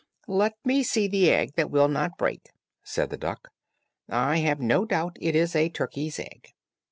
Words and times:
"Let 0.27 0.53
me 0.65 0.81
see 0.81 1.07
the 1.07 1.29
egg 1.29 1.53
that 1.57 1.69
will 1.69 1.87
not 1.87 2.17
break," 2.17 2.49
said 2.81 3.11
the 3.11 3.19
duck; 3.19 3.49
"I 4.09 4.37
have 4.37 4.59
no 4.59 4.83
doubt 4.83 5.15
it 5.21 5.35
is 5.35 5.55
a 5.55 5.69
turkey's 5.69 6.17
egg. 6.19 6.55